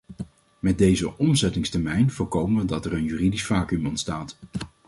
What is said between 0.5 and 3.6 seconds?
Met deze omzettingstermijn voorkomen we dat er een juridisch